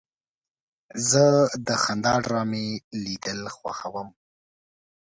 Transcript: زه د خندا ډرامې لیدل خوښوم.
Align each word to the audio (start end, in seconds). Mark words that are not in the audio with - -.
زه 1.09 1.23
د 1.67 1.69
خندا 1.83 2.13
ډرامې 2.25 2.67
لیدل 3.03 3.39
خوښوم. 3.55 4.07